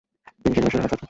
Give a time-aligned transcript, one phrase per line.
[0.43, 0.99] তিনি সেখানে সেরা হার্ট সার্জন।